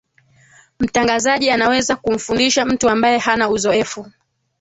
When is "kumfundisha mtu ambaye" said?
1.95-3.17